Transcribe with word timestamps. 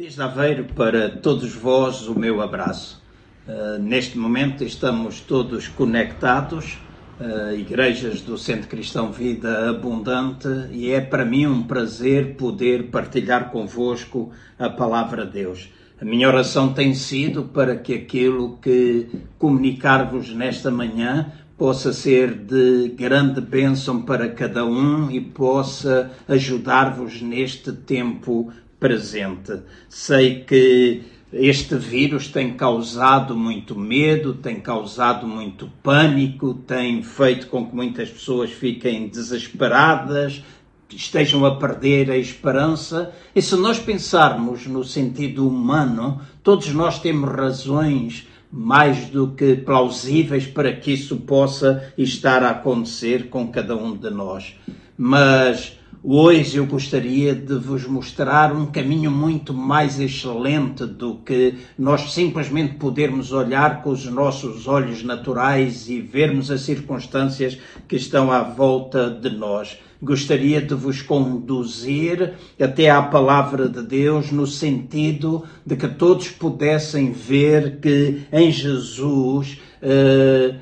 Desde 0.00 0.22
Aveiro 0.22 0.64
para 0.74 1.10
todos 1.10 1.54
vós 1.54 2.08
o 2.08 2.18
meu 2.18 2.40
abraço. 2.40 3.02
Uh, 3.46 3.78
neste 3.78 4.16
momento 4.16 4.64
estamos 4.64 5.20
todos 5.20 5.68
conectados, 5.68 6.78
uh, 7.20 7.54
igrejas 7.54 8.22
do 8.22 8.38
Centro 8.38 8.66
Cristão 8.66 9.12
Vida 9.12 9.68
Abundante, 9.68 10.48
e 10.70 10.90
é 10.90 11.02
para 11.02 11.22
mim 11.22 11.46
um 11.46 11.64
prazer 11.64 12.34
poder 12.36 12.84
partilhar 12.84 13.50
convosco 13.50 14.30
a 14.58 14.70
palavra 14.70 15.26
de 15.26 15.32
Deus. 15.32 15.68
A 16.00 16.04
minha 16.06 16.28
oração 16.28 16.72
tem 16.72 16.94
sido 16.94 17.42
para 17.44 17.76
que 17.76 17.92
aquilo 17.92 18.56
que 18.56 19.06
comunicar-vos 19.38 20.32
nesta 20.32 20.70
manhã 20.70 21.30
possa 21.58 21.92
ser 21.92 22.32
de 22.32 22.88
grande 22.96 23.42
bênção 23.42 24.00
para 24.00 24.30
cada 24.30 24.64
um 24.64 25.10
e 25.10 25.20
possa 25.20 26.10
ajudar-vos 26.26 27.20
neste 27.20 27.70
tempo 27.70 28.50
presente. 28.80 29.60
Sei 29.88 30.40
que 30.40 31.02
este 31.32 31.76
vírus 31.76 32.26
tem 32.26 32.54
causado 32.54 33.36
muito 33.36 33.78
medo, 33.78 34.34
tem 34.34 34.58
causado 34.58 35.28
muito 35.28 35.70
pânico, 35.82 36.54
tem 36.54 37.02
feito 37.02 37.46
com 37.46 37.66
que 37.66 37.76
muitas 37.76 38.10
pessoas 38.10 38.50
fiquem 38.50 39.06
desesperadas, 39.06 40.42
estejam 40.90 41.44
a 41.44 41.54
perder 41.54 42.10
a 42.10 42.16
esperança. 42.16 43.12
E 43.32 43.40
se 43.40 43.54
nós 43.54 43.78
pensarmos 43.78 44.66
no 44.66 44.82
sentido 44.82 45.46
humano, 45.46 46.20
todos 46.42 46.72
nós 46.74 46.98
temos 46.98 47.30
razões 47.30 48.26
mais 48.50 49.06
do 49.06 49.28
que 49.28 49.54
plausíveis 49.54 50.48
para 50.48 50.72
que 50.74 50.92
isso 50.92 51.18
possa 51.18 51.92
estar 51.96 52.42
a 52.42 52.50
acontecer 52.50 53.28
com 53.28 53.46
cada 53.46 53.76
um 53.76 53.96
de 53.96 54.10
nós. 54.10 54.56
Mas 54.98 55.78
Hoje 56.02 56.56
eu 56.56 56.64
gostaria 56.64 57.34
de 57.34 57.56
vos 57.56 57.86
mostrar 57.86 58.56
um 58.56 58.64
caminho 58.64 59.10
muito 59.10 59.52
mais 59.52 60.00
excelente 60.00 60.86
do 60.86 61.16
que 61.16 61.56
nós 61.78 62.14
simplesmente 62.14 62.76
podermos 62.76 63.32
olhar 63.32 63.82
com 63.82 63.90
os 63.90 64.06
nossos 64.06 64.66
olhos 64.66 65.02
naturais 65.02 65.90
e 65.90 66.00
vermos 66.00 66.50
as 66.50 66.62
circunstâncias 66.62 67.58
que 67.86 67.96
estão 67.96 68.32
à 68.32 68.42
volta 68.42 69.10
de 69.10 69.28
nós. 69.28 69.78
Gostaria 70.02 70.62
de 70.62 70.74
vos 70.74 71.02
conduzir 71.02 72.32
até 72.58 72.88
à 72.88 73.02
palavra 73.02 73.68
de 73.68 73.82
Deus 73.82 74.32
no 74.32 74.46
sentido 74.46 75.44
de 75.66 75.76
que 75.76 75.86
todos 75.86 76.30
pudessem 76.30 77.12
ver 77.12 77.78
que 77.78 78.22
em 78.32 78.50
Jesus 78.50 79.60
eh, 79.82 80.54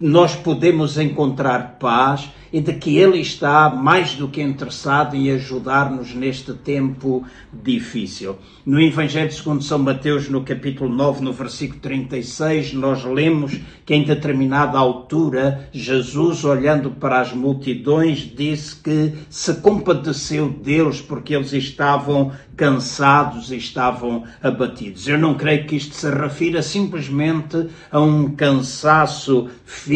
nós 0.00 0.34
podemos 0.34 0.96
encontrar 0.96 1.76
paz 1.78 2.30
e 2.52 2.60
de 2.60 2.72
que 2.72 2.96
Ele 2.96 3.18
está 3.20 3.70
mais 3.70 4.14
do 4.14 4.28
que 4.28 4.42
interessado 4.42 5.14
em 5.14 5.30
ajudar-nos 5.30 6.14
neste 6.14 6.52
tempo 6.52 7.24
difícil. 7.52 8.36
No 8.64 8.80
Evangelho 8.80 9.32
segundo 9.32 9.62
São 9.62 9.78
Mateus, 9.78 10.28
no 10.28 10.42
capítulo 10.42 10.92
9, 10.92 11.22
no 11.22 11.32
versículo 11.32 11.80
36, 11.80 12.72
nós 12.72 13.04
lemos 13.04 13.58
que 13.86 13.94
em 13.94 14.04
determinada 14.04 14.78
altura, 14.78 15.68
Jesus, 15.72 16.44
olhando 16.44 16.90
para 16.90 17.20
as 17.20 17.32
multidões, 17.32 18.18
disse 18.18 18.76
que 18.76 19.12
se 19.28 19.54
compadeceu 19.54 20.48
deles 20.48 21.00
porque 21.00 21.34
eles 21.34 21.52
estavam 21.52 22.32
cansados 22.56 23.50
e 23.50 23.56
estavam 23.56 24.24
abatidos. 24.42 25.08
Eu 25.08 25.18
não 25.18 25.34
creio 25.34 25.66
que 25.66 25.76
isto 25.76 25.94
se 25.94 26.10
refira 26.10 26.62
simplesmente 26.62 27.68
a 27.90 28.00
um 28.00 28.30
cansaço 28.34 29.48
físico, 29.64 29.89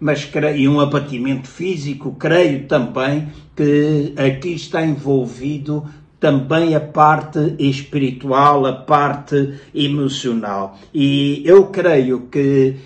mas 0.00 0.30
e 0.56 0.68
um 0.68 0.80
abatimento 0.80 1.48
físico, 1.48 2.14
creio 2.18 2.66
também 2.66 3.28
que 3.56 4.12
aqui 4.16 4.54
está 4.54 4.84
envolvido 4.84 5.84
também 6.20 6.74
a 6.74 6.80
parte 6.80 7.54
espiritual, 7.58 8.66
a 8.66 8.72
parte 8.72 9.54
emocional. 9.74 10.76
E 10.92 11.42
eu 11.44 11.66
creio 11.66 12.28
que 12.30 12.76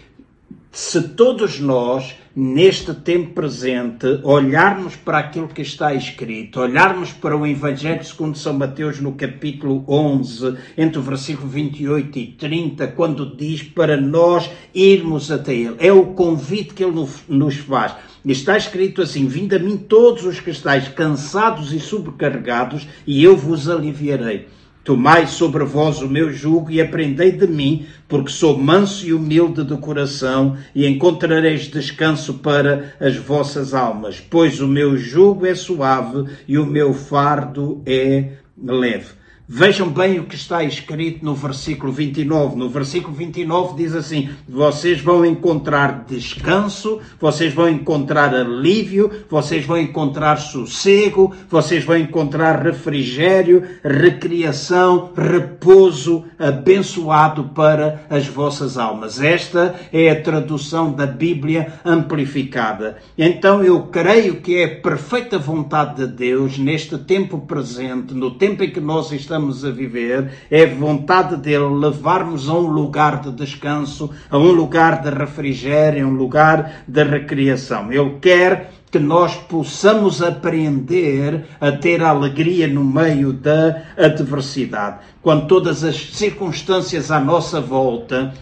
se 0.74 1.02
todos 1.08 1.60
nós, 1.60 2.14
neste 2.34 2.94
tempo 2.94 3.34
presente, 3.34 4.06
olharmos 4.22 4.96
para 4.96 5.18
aquilo 5.18 5.46
que 5.46 5.60
está 5.60 5.92
escrito, 5.92 6.60
olharmos 6.60 7.12
para 7.12 7.36
o 7.36 7.46
Evangelho 7.46 8.02
segundo 8.02 8.38
São 8.38 8.54
Mateus 8.54 8.98
no 8.98 9.12
capítulo 9.12 9.84
11, 9.86 10.56
entre 10.78 10.98
o 10.98 11.02
versículo 11.02 11.46
28 11.46 12.18
e 12.18 12.26
30, 12.28 12.86
quando 12.88 13.36
diz 13.36 13.62
para 13.62 13.98
nós 14.00 14.50
irmos 14.74 15.30
até 15.30 15.52
Ele. 15.52 15.76
É 15.78 15.92
o 15.92 16.14
convite 16.14 16.72
que 16.72 16.82
Ele 16.82 17.06
nos 17.28 17.56
faz. 17.56 17.94
Está 18.24 18.56
escrito 18.56 19.02
assim: 19.02 19.26
Vinde 19.26 19.56
a 19.56 19.58
mim 19.58 19.76
todos 19.76 20.24
os 20.24 20.40
que 20.40 20.48
estáis 20.48 20.88
cansados 20.88 21.70
e 21.74 21.80
sobrecarregados, 21.80 22.88
e 23.06 23.22
eu 23.22 23.36
vos 23.36 23.68
aliviarei. 23.68 24.48
Tomai 24.84 25.28
sobre 25.28 25.64
vós 25.64 26.02
o 26.02 26.08
meu 26.08 26.32
jugo 26.32 26.68
e 26.70 26.80
aprendei 26.80 27.30
de 27.30 27.46
mim, 27.46 27.86
porque 28.08 28.30
sou 28.30 28.58
manso 28.58 29.06
e 29.06 29.12
humilde 29.12 29.62
de 29.62 29.76
coração, 29.76 30.56
e 30.74 30.86
encontrareis 30.86 31.68
descanso 31.68 32.34
para 32.34 32.94
as 32.98 33.16
vossas 33.16 33.74
almas, 33.74 34.20
pois 34.20 34.60
o 34.60 34.66
meu 34.66 34.96
jugo 34.96 35.46
é 35.46 35.54
suave 35.54 36.28
e 36.48 36.58
o 36.58 36.66
meu 36.66 36.92
fardo 36.92 37.80
é 37.86 38.32
leve. 38.60 39.21
Vejam 39.48 39.88
bem 39.88 40.20
o 40.20 40.24
que 40.24 40.36
está 40.36 40.62
escrito 40.62 41.24
no 41.24 41.34
versículo 41.34 41.92
29. 41.92 42.54
No 42.54 42.70
versículo 42.70 43.12
29 43.12 43.74
diz 43.76 43.92
assim: 43.92 44.30
Vocês 44.48 45.00
vão 45.00 45.26
encontrar 45.26 46.04
descanso, 46.06 47.00
vocês 47.20 47.52
vão 47.52 47.68
encontrar 47.68 48.32
alívio, 48.32 49.10
vocês 49.28 49.66
vão 49.66 49.78
encontrar 49.78 50.36
sossego, 50.36 51.34
vocês 51.50 51.82
vão 51.84 51.96
encontrar 51.96 52.62
refrigério, 52.62 53.64
recriação, 53.82 55.10
repouso 55.16 56.24
abençoado 56.38 57.50
para 57.52 58.06
as 58.08 58.28
vossas 58.28 58.78
almas. 58.78 59.20
Esta 59.20 59.74
é 59.92 60.08
a 60.08 60.22
tradução 60.22 60.92
da 60.92 61.06
Bíblia 61.06 61.80
amplificada. 61.84 62.98
Então 63.18 63.62
eu 63.62 63.82
creio 63.88 64.36
que 64.36 64.56
é 64.56 64.68
perfeita 64.68 65.36
vontade 65.36 65.96
de 65.96 66.06
Deus 66.06 66.58
neste 66.58 66.96
tempo 66.96 67.38
presente, 67.40 68.14
no 68.14 68.30
tempo 68.30 68.62
em 68.62 68.70
que 68.70 68.80
nós 68.80 69.10
estamos 69.10 69.32
estamos 69.42 69.64
a 69.64 69.70
viver, 69.70 70.30
é 70.50 70.66
vontade 70.66 71.36
dele 71.36 71.64
levar-nos 71.64 72.48
a 72.48 72.54
um 72.54 72.66
lugar 72.66 73.20
de 73.20 73.32
descanso, 73.32 74.10
a 74.30 74.38
um 74.38 74.52
lugar 74.52 75.02
de 75.02 75.10
refrigério, 75.10 76.04
a 76.04 76.08
um 76.08 76.14
lugar 76.14 76.84
de 76.86 77.02
recriação. 77.02 77.92
Ele 77.92 78.18
quer 78.20 78.72
que 78.90 78.98
nós 78.98 79.34
possamos 79.34 80.22
aprender 80.22 81.46
a 81.60 81.72
ter 81.72 82.02
alegria 82.02 82.68
no 82.68 82.84
meio 82.84 83.32
da 83.32 83.82
adversidade. 83.96 84.98
Quando 85.22 85.46
todas 85.46 85.82
as 85.82 85.96
circunstâncias 85.96 87.10
à 87.10 87.18
nossa 87.18 87.60
volta 87.60 88.34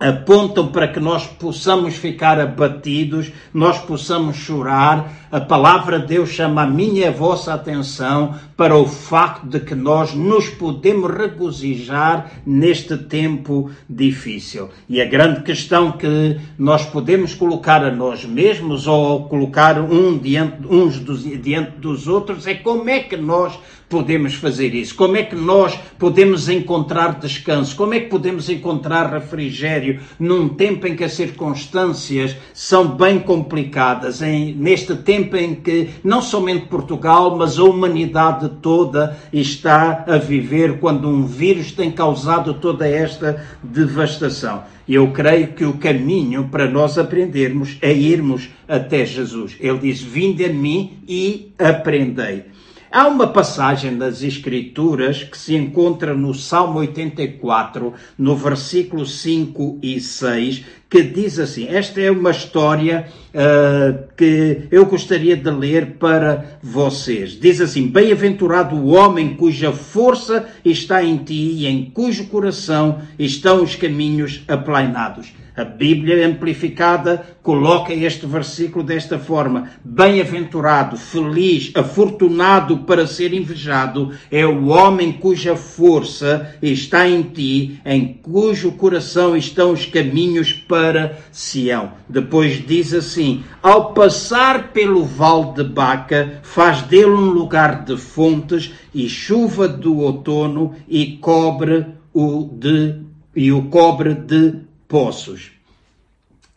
apontam 0.00 0.68
para 0.68 0.88
que 0.88 0.98
nós 0.98 1.26
possamos 1.26 1.94
ficar 1.94 2.40
abatidos, 2.40 3.30
nós 3.52 3.78
possamos 3.78 4.36
chorar. 4.36 5.28
A 5.30 5.38
palavra 5.38 6.00
de 6.00 6.06
Deus 6.06 6.30
chama 6.30 6.62
a 6.62 6.66
minha 6.66 7.02
e 7.02 7.06
a 7.06 7.10
vossa 7.10 7.52
atenção 7.52 8.34
para 8.56 8.74
o 8.74 8.86
facto 8.86 9.46
de 9.46 9.60
que 9.60 9.74
nós 9.74 10.14
nos 10.14 10.48
podemos 10.48 11.10
regozijar 11.10 12.30
neste 12.46 12.96
tempo 12.96 13.70
difícil. 13.88 14.70
E 14.88 15.00
a 15.02 15.04
grande 15.04 15.42
questão 15.42 15.92
que 15.92 16.40
nós 16.58 16.86
podemos 16.86 17.34
colocar 17.34 17.84
a 17.84 17.90
nós 17.90 18.24
mesmos 18.24 18.86
ou 18.86 19.28
colocar 19.28 19.78
um 19.78 20.16
diante, 20.16 20.66
uns 20.68 20.98
dos, 20.98 21.22
diante 21.22 21.72
dos 21.72 22.08
outros 22.08 22.46
é 22.46 22.54
como 22.54 22.88
é 22.88 23.00
que 23.00 23.16
nós 23.16 23.58
podemos 23.90 24.34
fazer 24.34 24.72
isso? 24.72 24.94
Como 24.94 25.16
é 25.16 25.24
que 25.24 25.34
nós 25.34 25.76
podemos 25.98 26.48
encontrar 26.48 27.18
descanso? 27.18 27.74
Como 27.74 27.92
é 27.92 28.00
que 28.00 28.08
podemos 28.08 28.48
encontrar 28.48 29.12
refrigério 29.12 30.00
num 30.18 30.48
tempo 30.48 30.86
em 30.86 30.94
que 30.94 31.02
as 31.02 31.12
circunstâncias 31.12 32.36
são 32.54 32.86
bem 32.86 33.18
complicadas? 33.18 34.22
Em, 34.22 34.54
neste 34.54 34.94
tempo 34.94 35.36
em 35.36 35.56
que 35.56 35.90
não 36.04 36.22
somente 36.22 36.66
Portugal, 36.66 37.36
mas 37.36 37.58
a 37.58 37.64
humanidade 37.64 38.48
toda 38.62 39.18
está 39.32 40.04
a 40.06 40.16
viver 40.16 40.78
quando 40.78 41.08
um 41.08 41.26
vírus 41.26 41.72
tem 41.72 41.90
causado 41.90 42.54
toda 42.54 42.88
esta 42.88 43.44
devastação. 43.62 44.62
Eu 44.88 45.10
creio 45.10 45.48
que 45.48 45.64
o 45.64 45.74
caminho 45.74 46.48
para 46.48 46.68
nós 46.68 46.96
aprendermos 46.96 47.76
é 47.82 47.92
irmos 47.92 48.48
até 48.68 49.04
Jesus. 49.04 49.56
Ele 49.58 49.78
diz: 49.78 50.00
Vinde 50.00 50.44
a 50.44 50.48
mim 50.48 50.98
e 51.08 51.52
aprendei. 51.58 52.44
Há 52.92 53.06
uma 53.06 53.28
passagem 53.28 53.96
das 53.96 54.20
Escrituras 54.20 55.22
que 55.22 55.38
se 55.38 55.54
encontra 55.54 56.12
no 56.12 56.34
Salmo 56.34 56.80
84, 56.80 57.94
no 58.18 58.34
versículo 58.34 59.06
5 59.06 59.78
e 59.80 60.00
6, 60.00 60.64
que 60.90 61.00
diz 61.00 61.38
assim: 61.38 61.68
Esta 61.68 62.00
é 62.00 62.10
uma 62.10 62.32
história 62.32 63.06
uh, 63.28 64.08
que 64.16 64.62
eu 64.72 64.86
gostaria 64.86 65.36
de 65.36 65.48
ler 65.52 65.98
para 66.00 66.58
vocês. 66.60 67.38
Diz 67.38 67.60
assim: 67.60 67.86
Bem-aventurado 67.86 68.74
o 68.74 68.88
homem 68.88 69.36
cuja 69.36 69.70
força 69.70 70.48
está 70.64 71.00
em 71.00 71.16
ti 71.18 71.58
e 71.58 71.68
em 71.68 71.84
cujo 71.92 72.26
coração 72.26 73.02
estão 73.16 73.62
os 73.62 73.76
caminhos 73.76 74.42
aplainados. 74.48 75.32
A 75.60 75.64
Bíblia 75.64 76.26
amplificada 76.26 77.22
coloca 77.42 77.92
este 77.92 78.24
versículo 78.24 78.82
desta 78.82 79.18
forma: 79.18 79.68
Bem-aventurado, 79.84 80.96
feliz, 80.96 81.70
afortunado 81.74 82.78
para 82.78 83.06
ser 83.06 83.34
invejado 83.34 84.10
é 84.30 84.46
o 84.46 84.68
homem 84.68 85.12
cuja 85.12 85.54
força 85.54 86.56
está 86.62 87.06
em 87.06 87.20
ti, 87.20 87.78
em 87.84 88.14
cujo 88.22 88.72
coração 88.72 89.36
estão 89.36 89.72
os 89.72 89.84
caminhos 89.84 90.50
para 90.50 91.18
Sião. 91.30 91.92
Depois 92.08 92.66
diz 92.66 92.94
assim: 92.94 93.44
Ao 93.62 93.92
passar 93.92 94.72
pelo 94.72 95.04
vale 95.04 95.52
de 95.56 95.64
Baca, 95.64 96.40
faz 96.42 96.80
dele 96.80 97.10
um 97.10 97.28
lugar 97.28 97.84
de 97.84 97.98
fontes 97.98 98.72
e 98.94 99.06
chuva 99.10 99.68
do 99.68 99.98
outono 99.98 100.74
e 100.88 101.18
cobre 101.18 101.84
o 102.14 102.48
de 102.50 103.10
e 103.36 103.52
o 103.52 103.64
cobre 103.64 104.14
de 104.14 104.69
poços. 104.90 105.52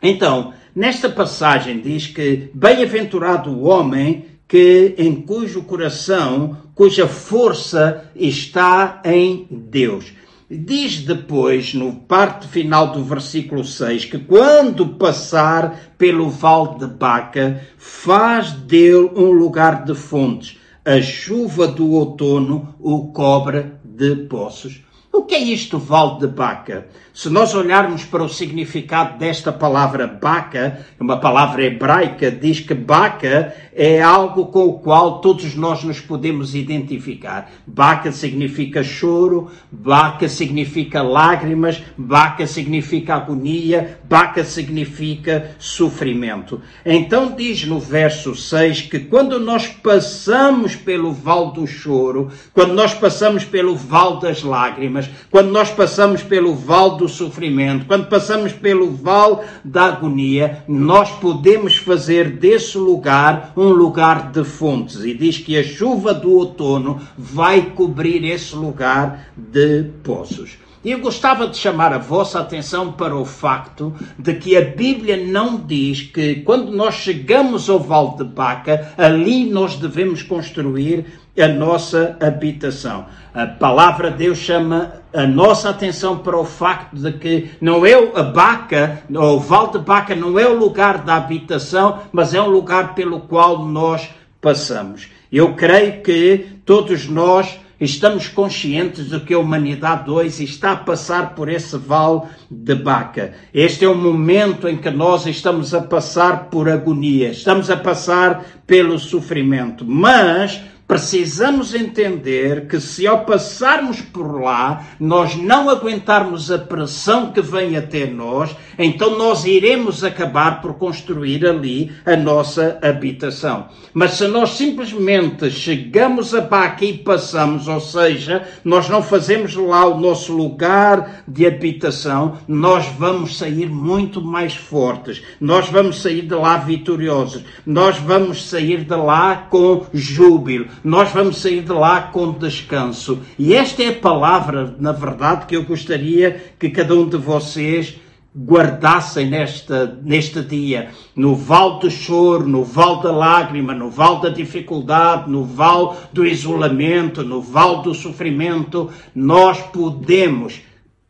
Então, 0.02 0.52
nesta 0.74 1.08
passagem 1.08 1.80
diz 1.80 2.08
que 2.08 2.50
bem-aventurado 2.52 3.50
o 3.50 3.62
homem 3.62 4.26
que 4.46 4.94
em 4.98 5.14
cujo 5.14 5.62
coração, 5.62 6.58
cuja 6.74 7.06
força 7.06 8.10
está 8.14 9.00
em 9.04 9.46
Deus. 9.50 10.12
Diz 10.50 11.00
depois, 11.00 11.72
no 11.72 11.94
parte 11.94 12.46
final 12.46 12.92
do 12.92 13.02
versículo 13.02 13.64
6, 13.64 14.04
que 14.04 14.18
quando 14.18 14.88
passar 14.88 15.94
pelo 15.96 16.28
vale 16.28 16.78
de 16.78 16.86
Baca, 16.86 17.62
faz 17.78 18.52
dele 18.52 19.10
um 19.16 19.30
lugar 19.30 19.84
de 19.84 19.94
fontes. 19.94 20.58
A 20.84 21.00
chuva 21.00 21.66
do 21.66 21.92
outono 21.92 22.74
o 22.78 23.10
cobre 23.10 23.72
de 23.82 24.16
poços. 24.16 24.82
O 25.10 25.22
que 25.22 25.36
é 25.36 25.38
isto, 25.38 25.78
Val 25.78 26.18
de 26.18 26.26
Baca? 26.26 26.88
Se 27.14 27.30
nós 27.30 27.54
olharmos 27.54 28.04
para 28.04 28.24
o 28.24 28.28
significado 28.28 29.16
desta 29.20 29.52
palavra 29.52 30.04
Baca, 30.04 30.84
uma 30.98 31.16
palavra 31.16 31.62
hebraica, 31.62 32.28
diz 32.28 32.58
que 32.58 32.74
Baca 32.74 33.54
é 33.72 34.02
algo 34.02 34.46
com 34.46 34.66
o 34.66 34.80
qual 34.80 35.20
todos 35.20 35.54
nós 35.54 35.84
nos 35.84 36.00
podemos 36.00 36.56
identificar. 36.56 37.52
Baca 37.64 38.10
significa 38.10 38.82
choro, 38.82 39.48
Baca 39.70 40.28
significa 40.28 41.02
lágrimas, 41.02 41.80
Baca 41.96 42.48
significa 42.48 43.14
agonia, 43.14 44.00
Baca 44.02 44.42
significa 44.42 45.52
sofrimento. 45.56 46.60
Então 46.84 47.32
diz 47.36 47.64
no 47.64 47.78
verso 47.78 48.34
6 48.34 48.82
que 48.82 48.98
quando 48.98 49.38
nós 49.38 49.68
passamos 49.68 50.74
pelo 50.74 51.12
val 51.12 51.52
do 51.52 51.64
choro, 51.64 52.32
quando 52.52 52.74
nós 52.74 52.92
passamos 52.92 53.44
pelo 53.44 53.76
val 53.76 54.18
das 54.18 54.42
lágrimas, 54.42 55.08
quando 55.30 55.52
nós 55.52 55.70
passamos 55.70 56.20
pelo 56.20 56.56
val 56.56 56.96
do 56.96 57.03
sofrimento, 57.08 57.86
quando 57.86 58.08
passamos 58.08 58.52
pelo 58.52 58.90
val 58.90 59.44
da 59.64 59.84
agonia, 59.84 60.64
nós 60.68 61.10
podemos 61.12 61.76
fazer 61.76 62.30
desse 62.30 62.78
lugar 62.78 63.52
um 63.56 63.68
lugar 63.68 64.30
de 64.30 64.44
fontes. 64.44 65.04
E 65.04 65.14
diz 65.14 65.38
que 65.38 65.58
a 65.58 65.64
chuva 65.64 66.12
do 66.14 66.30
outono 66.32 67.00
vai 67.16 67.62
cobrir 67.70 68.24
esse 68.24 68.54
lugar 68.54 69.28
de 69.36 69.84
poços. 70.02 70.58
E 70.84 70.90
eu 70.90 70.98
gostava 70.98 71.48
de 71.48 71.56
chamar 71.56 71.94
a 71.94 71.98
vossa 71.98 72.38
atenção 72.38 72.92
para 72.92 73.16
o 73.16 73.24
facto 73.24 73.94
de 74.18 74.34
que 74.34 74.54
a 74.54 74.60
Bíblia 74.60 75.16
não 75.16 75.56
diz 75.56 76.02
que 76.02 76.42
quando 76.42 76.70
nós 76.70 76.96
chegamos 76.96 77.70
ao 77.70 77.80
Vale 77.80 78.18
de 78.18 78.24
Baca, 78.24 78.92
ali 78.98 79.46
nós 79.46 79.76
devemos 79.76 80.22
construir 80.22 81.06
a 81.38 81.48
nossa 81.48 82.18
habitação. 82.20 83.06
A 83.34 83.48
palavra 83.48 84.12
de 84.12 84.18
Deus 84.18 84.38
chama 84.38 84.92
a 85.12 85.26
nossa 85.26 85.70
atenção 85.70 86.18
para 86.18 86.38
o 86.38 86.44
facto 86.44 86.94
de 86.94 87.10
que 87.14 87.50
não 87.60 87.84
é 87.84 87.94
a 87.94 88.22
Baca, 88.22 89.02
ou 89.12 89.38
o 89.38 89.40
Vale 89.40 89.72
de 89.72 89.78
Baca 89.80 90.14
não 90.14 90.38
é 90.38 90.46
o 90.46 90.56
lugar 90.56 90.98
da 90.98 91.16
habitação, 91.16 91.98
mas 92.12 92.32
é 92.32 92.40
um 92.40 92.48
lugar 92.48 92.94
pelo 92.94 93.18
qual 93.22 93.66
nós 93.66 94.08
passamos. 94.40 95.08
Eu 95.32 95.54
creio 95.54 96.00
que 96.00 96.46
todos 96.64 97.08
nós 97.08 97.58
estamos 97.80 98.28
conscientes 98.28 99.10
de 99.10 99.18
que 99.18 99.34
a 99.34 99.38
humanidade 99.40 100.08
hoje 100.08 100.44
está 100.44 100.70
a 100.70 100.76
passar 100.76 101.34
por 101.34 101.48
esse 101.48 101.76
vale 101.76 102.22
de 102.48 102.76
Baca. 102.76 103.32
Este 103.52 103.84
é 103.84 103.88
o 103.88 103.96
momento 103.96 104.68
em 104.68 104.76
que 104.76 104.90
nós 104.90 105.26
estamos 105.26 105.74
a 105.74 105.80
passar 105.80 106.44
por 106.44 106.68
agonia, 106.68 107.30
estamos 107.30 107.68
a 107.68 107.76
passar 107.76 108.44
pelo 108.64 108.96
sofrimento, 108.96 109.84
mas 109.84 110.62
precisamos 110.94 111.74
entender 111.74 112.68
que 112.68 112.78
se 112.78 113.04
ao 113.04 113.24
passarmos 113.24 114.00
por 114.00 114.40
lá 114.40 114.86
nós 115.00 115.34
não 115.34 115.68
aguentarmos 115.68 116.52
a 116.52 116.58
pressão 116.58 117.32
que 117.32 117.40
vem 117.40 117.76
até 117.76 118.06
nós, 118.06 118.54
então 118.78 119.18
nós 119.18 119.44
iremos 119.44 120.04
acabar 120.04 120.60
por 120.60 120.74
construir 120.74 121.44
ali 121.44 121.90
a 122.06 122.14
nossa 122.14 122.78
habitação. 122.80 123.66
Mas 123.92 124.12
se 124.12 124.28
nós 124.28 124.50
simplesmente 124.50 125.50
chegamos 125.50 126.32
a 126.32 126.40
Baca 126.40 126.84
e 126.84 126.98
passamos, 126.98 127.66
ou 127.66 127.80
seja, 127.80 128.46
nós 128.64 128.88
não 128.88 129.02
fazemos 129.02 129.56
lá 129.56 129.86
o 129.86 129.98
nosso 130.00 130.32
lugar 130.32 131.24
de 131.26 131.44
habitação, 131.44 132.38
nós 132.46 132.86
vamos 132.98 133.36
sair 133.36 133.68
muito 133.68 134.22
mais 134.22 134.54
fortes, 134.54 135.22
nós 135.40 135.68
vamos 135.68 136.00
sair 136.00 136.22
de 136.22 136.34
lá 136.34 136.56
vitoriosos, 136.56 137.42
nós 137.66 137.98
vamos 137.98 138.48
sair 138.48 138.84
de 138.84 138.94
lá 138.94 139.48
com 139.50 139.86
júbilo, 139.92 140.66
nós 140.84 141.10
vamos 141.10 141.38
sair 141.38 141.62
de 141.62 141.72
lá 141.72 142.02
com 142.02 142.30
descanso. 142.32 143.20
E 143.38 143.54
esta 143.54 143.82
é 143.82 143.88
a 143.88 143.98
palavra, 143.98 144.76
na 144.78 144.92
verdade, 144.92 145.46
que 145.46 145.56
eu 145.56 145.64
gostaria 145.64 146.52
que 146.58 146.68
cada 146.68 146.94
um 146.94 147.08
de 147.08 147.16
vocês 147.16 147.96
guardassem 148.36 149.30
nesta, 149.30 149.98
neste 150.02 150.42
dia, 150.42 150.90
no 151.14 151.36
vale 151.36 151.78
do 151.78 151.90
choro, 151.90 152.46
no 152.48 152.64
vale 152.64 153.02
da 153.02 153.12
lágrima, 153.12 153.72
no 153.72 153.88
vale 153.88 154.22
da 154.22 154.28
dificuldade, 154.28 155.30
no 155.30 155.44
vale 155.44 155.96
do 156.12 156.26
isolamento, 156.26 157.22
no 157.22 157.40
vale 157.40 157.82
do 157.82 157.94
sofrimento, 157.94 158.90
nós 159.14 159.62
podemos 159.62 160.60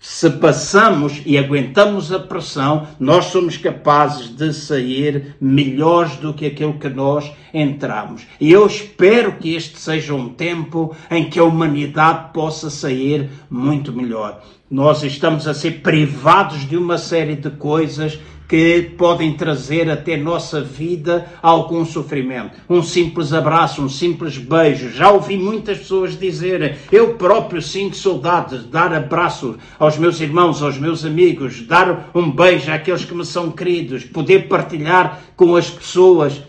se 0.07 0.29
passamos 0.29 1.23
e 1.25 1.39
aguentamos 1.39 2.13
a 2.13 2.21
pressão, 2.21 2.87
nós 3.01 3.25
somos 3.25 3.57
capazes 3.57 4.29
de 4.29 4.53
sair 4.53 5.35
melhores 5.41 6.17
do 6.17 6.35
que 6.35 6.45
aquilo 6.45 6.79
que 6.79 6.91
nós 6.91 7.33
entramos. 7.55 8.27
E 8.39 8.53
eu 8.53 8.67
espero 8.67 9.39
que 9.39 9.55
este 9.55 9.81
seja 9.81 10.13
um 10.13 10.29
tempo 10.29 10.95
em 11.11 11.31
que 11.31 11.39
a 11.39 11.45
humanidade 11.45 12.35
possa 12.35 12.69
sair 12.69 13.31
muito 13.49 13.95
melhor. 13.95 14.43
Nós 14.71 15.03
estamos 15.03 15.49
a 15.49 15.55
ser 15.55 15.81
privados 15.81 16.69
de 16.69 16.77
uma 16.77 16.99
série 16.99 17.35
de 17.35 17.49
coisas 17.49 18.19
que 18.49 18.95
podem 18.99 19.33
trazer 19.35 19.91
até 19.91 20.17
nossa 20.17 20.61
vida 20.61 21.27
algum 21.43 21.85
sofrimento. 21.85 22.53
Um 22.69 22.83
simples 22.83 23.33
abraço, 23.33 23.83
um 23.83 23.89
simples 23.89 24.37
beijo. 24.37 24.91
Já 24.91 25.11
ouvi 25.11 25.37
muitas 25.37 25.79
pessoas 25.79 26.19
dizerem, 26.19 26.77
eu 26.93 27.15
próprio 27.15 27.63
sinto 27.63 27.97
saudade 27.97 28.59
de 28.59 28.67
dar 28.67 28.93
abraços 28.93 29.57
aos 29.79 29.97
meus 29.97 30.21
irmãos, 30.21 30.63
aos 30.63 30.79
meus 30.79 31.05
amigos, 31.05 31.63
dar 31.63 32.11
um 32.15 32.31
beijo 32.31 32.71
àqueles 32.71 33.05
que 33.05 33.15
me 33.15 33.25
são 33.25 33.51
queridos, 33.51 34.05
poder 34.05 34.49
partilhar 34.49 35.21
com 35.37 35.57
as 35.57 35.71
pessoas 35.71 36.43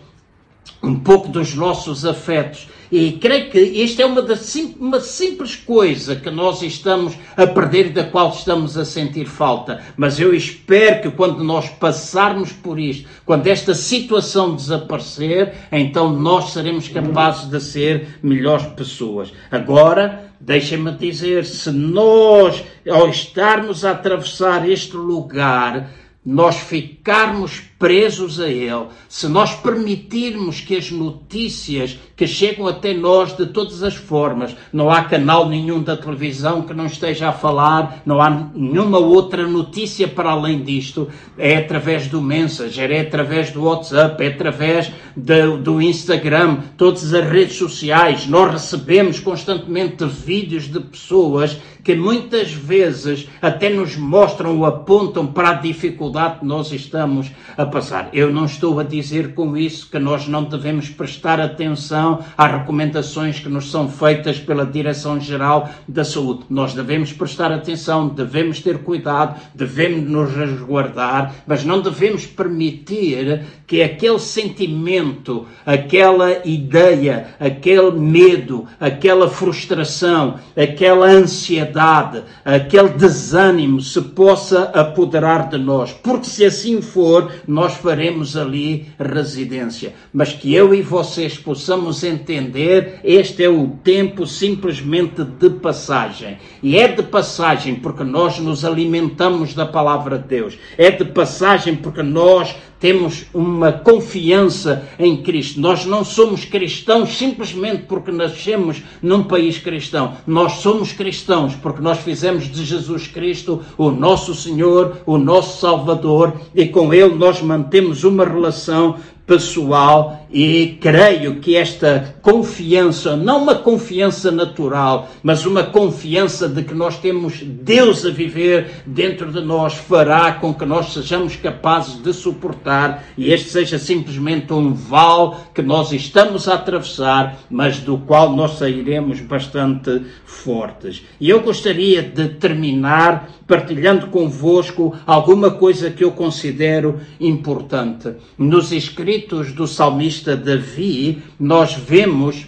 um 0.82 0.94
pouco 0.94 1.28
dos 1.28 1.54
nossos 1.54 2.04
afetos. 2.04 2.68
E 2.90 3.12
creio 3.12 3.50
que 3.50 3.60
isto 3.60 4.00
é 4.00 4.06
uma, 4.06 4.22
das, 4.22 4.54
uma 4.78 5.00
simples 5.00 5.56
coisa 5.56 6.16
que 6.16 6.30
nós 6.30 6.62
estamos 6.62 7.14
a 7.36 7.46
perder, 7.46 7.90
da 7.90 8.04
qual 8.04 8.30
estamos 8.30 8.76
a 8.76 8.84
sentir 8.84 9.26
falta. 9.26 9.82
Mas 9.96 10.20
eu 10.20 10.34
espero 10.34 11.02
que 11.02 11.10
quando 11.10 11.42
nós 11.42 11.68
passarmos 11.68 12.52
por 12.52 12.78
isto, 12.78 13.08
quando 13.24 13.46
esta 13.46 13.74
situação 13.74 14.54
desaparecer, 14.54 15.54
então 15.72 16.12
nós 16.12 16.52
seremos 16.52 16.88
capazes 16.88 17.48
de 17.48 17.60
ser 17.60 18.18
melhores 18.22 18.66
pessoas. 18.66 19.32
Agora, 19.50 20.30
deixem-me 20.40 20.92
dizer, 20.92 21.44
se 21.44 21.70
nós, 21.70 22.62
ao 22.88 23.08
estarmos 23.08 23.84
a 23.84 23.92
atravessar 23.92 24.68
este 24.68 24.96
lugar, 24.96 25.90
nós 26.24 26.56
ficarmos 26.56 27.62
presos 27.78 28.40
a 28.40 28.48
ele, 28.48 28.86
se 29.08 29.28
nós 29.28 29.54
permitirmos 29.54 30.60
que 30.60 30.76
as 30.76 30.90
notícias 30.90 31.98
que 32.16 32.26
chegam 32.26 32.66
até 32.66 32.94
nós 32.94 33.36
de 33.36 33.46
todas 33.46 33.82
as 33.82 33.94
formas, 33.94 34.56
não 34.72 34.90
há 34.90 35.04
canal 35.04 35.46
nenhum 35.48 35.82
da 35.82 35.96
televisão 35.96 36.62
que 36.62 36.72
não 36.72 36.86
esteja 36.86 37.28
a 37.28 37.32
falar, 37.32 38.02
não 38.06 38.22
há 38.22 38.30
nenhuma 38.54 38.98
outra 38.98 39.46
notícia 39.46 40.08
para 40.08 40.30
além 40.30 40.62
disto, 40.62 41.08
é 41.36 41.56
através 41.56 42.08
do 42.08 42.22
Messenger, 42.22 42.90
é 42.90 43.00
através 43.00 43.50
do 43.50 43.64
WhatsApp, 43.64 44.24
é 44.24 44.28
através 44.28 44.90
do, 45.14 45.58
do 45.58 45.82
Instagram, 45.82 46.60
todas 46.78 47.12
as 47.12 47.28
redes 47.28 47.56
sociais, 47.56 48.26
nós 48.26 48.52
recebemos 48.52 49.20
constantemente 49.20 50.04
vídeos 50.06 50.64
de 50.64 50.80
pessoas 50.80 51.58
que 51.86 51.94
muitas 51.94 52.50
vezes 52.50 53.28
até 53.40 53.68
nos 53.68 53.94
mostram 53.94 54.58
ou 54.58 54.66
apontam 54.66 55.24
para 55.24 55.50
a 55.50 55.54
dificuldade 55.54 56.40
que 56.40 56.44
nós 56.44 56.72
estamos 56.72 57.30
passar. 57.66 58.08
Eu 58.12 58.32
não 58.32 58.44
estou 58.44 58.78
a 58.78 58.82
dizer 58.82 59.34
com 59.34 59.56
isso 59.56 59.88
que 59.90 59.98
nós 59.98 60.26
não 60.26 60.44
devemos 60.44 60.88
prestar 60.88 61.40
atenção 61.40 62.20
às 62.36 62.50
recomendações 62.50 63.40
que 63.40 63.48
nos 63.48 63.70
são 63.70 63.88
feitas 63.88 64.38
pela 64.38 64.64
Direção-Geral 64.64 65.70
da 65.86 66.04
Saúde. 66.04 66.44
Nós 66.48 66.74
devemos 66.74 67.12
prestar 67.12 67.52
atenção, 67.52 68.08
devemos 68.08 68.60
ter 68.60 68.78
cuidado, 68.78 69.40
devemos 69.54 70.08
nos 70.08 70.34
resguardar, 70.34 71.34
mas 71.46 71.64
não 71.64 71.80
devemos 71.80 72.26
permitir 72.26 73.44
que 73.66 73.82
aquele 73.82 74.18
sentimento, 74.18 75.46
aquela 75.64 76.46
ideia, 76.46 77.34
aquele 77.40 77.90
medo, 77.92 78.66
aquela 78.78 79.28
frustração, 79.28 80.38
aquela 80.56 81.06
ansiedade, 81.06 82.22
aquele 82.44 82.90
desânimo 82.90 83.80
se 83.80 84.00
possa 84.00 84.64
apoderar 84.74 85.48
de 85.48 85.58
nós. 85.58 85.92
Porque 85.92 86.26
se 86.26 86.44
assim 86.44 86.80
for, 86.80 87.32
nós 87.56 87.72
faremos 87.72 88.36
ali 88.36 88.88
residência. 88.98 89.94
Mas 90.12 90.34
que 90.34 90.54
eu 90.54 90.74
e 90.74 90.82
vocês 90.82 91.38
possamos 91.38 92.04
entender, 92.04 93.00
este 93.02 93.42
é 93.42 93.48
o 93.48 93.68
tempo 93.82 94.26
simplesmente 94.26 95.24
de 95.24 95.48
passagem. 95.48 96.36
E 96.62 96.76
é 96.76 96.86
de 96.86 97.02
passagem 97.02 97.76
porque 97.76 98.04
nós 98.04 98.38
nos 98.38 98.62
alimentamos 98.62 99.54
da 99.54 99.64
palavra 99.64 100.18
de 100.18 100.28
Deus. 100.28 100.58
É 100.76 100.90
de 100.90 101.06
passagem 101.06 101.74
porque 101.76 102.02
nós 102.02 102.54
temos 102.78 103.26
uma 103.32 103.72
confiança 103.72 104.86
em 104.98 105.16
Cristo. 105.16 105.60
Nós 105.60 105.84
não 105.84 106.04
somos 106.04 106.44
cristãos 106.44 107.16
simplesmente 107.16 107.84
porque 107.84 108.12
nascemos 108.12 108.82
num 109.00 109.22
país 109.22 109.58
cristão. 109.58 110.14
Nós 110.26 110.54
somos 110.54 110.92
cristãos 110.92 111.54
porque 111.54 111.80
nós 111.80 111.98
fizemos 111.98 112.44
de 112.44 112.64
Jesus 112.64 113.06
Cristo 113.06 113.62
o 113.78 113.90
nosso 113.90 114.34
Senhor, 114.34 114.98
o 115.06 115.16
nosso 115.16 115.60
Salvador 115.60 116.34
e 116.54 116.66
com 116.66 116.92
Ele 116.92 117.14
nós 117.14 117.40
mantemos 117.46 118.04
uma 118.04 118.24
relação 118.24 118.98
pessoal 119.26 120.26
e 120.30 120.78
creio 120.80 121.40
que 121.40 121.56
esta 121.56 122.14
confiança, 122.22 123.16
não 123.16 123.42
uma 123.42 123.56
confiança 123.56 124.30
natural, 124.30 125.08
mas 125.22 125.44
uma 125.44 125.64
confiança 125.64 126.48
de 126.48 126.62
que 126.62 126.74
nós 126.74 126.98
temos 126.98 127.40
Deus 127.42 128.04
a 128.04 128.10
viver 128.10 128.82
dentro 128.86 129.32
de 129.32 129.40
nós, 129.40 129.74
fará 129.74 130.32
com 130.32 130.54
que 130.54 130.64
nós 130.64 130.92
sejamos 130.92 131.36
capazes 131.36 132.00
de 132.02 132.12
suportar 132.12 133.04
e 133.16 133.32
este 133.32 133.50
seja 133.50 133.78
simplesmente 133.78 134.52
um 134.52 134.72
vale 134.72 135.36
que 135.54 135.62
nós 135.62 135.92
estamos 135.92 136.48
a 136.48 136.54
atravessar, 136.54 137.38
mas 137.50 137.78
do 137.78 137.98
qual 137.98 138.34
nós 138.34 138.58
sairemos 138.58 139.20
bastante 139.20 140.02
fortes. 140.24 141.02
E 141.20 141.30
eu 141.30 141.40
gostaria 141.40 142.02
de 142.02 142.28
terminar 142.28 143.30
partilhando 143.46 144.08
convosco 144.08 144.94
alguma 145.06 145.52
coisa 145.52 145.90
que 145.90 146.04
eu 146.04 146.10
considero 146.10 147.00
importante. 147.20 148.12
Nos 148.36 148.72
escritos 148.72 149.15
do 149.54 149.66
salmista 149.66 150.36
Davi, 150.36 151.22
nós 151.38 151.74
vemos 151.74 152.46